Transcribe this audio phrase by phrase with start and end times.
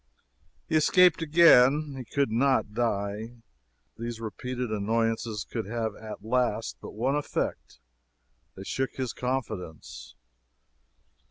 [0.67, 3.35] He escaped again he could not die.
[3.99, 7.77] These repeated annoyances could have at last but one effect
[8.55, 10.15] they shook his confidence.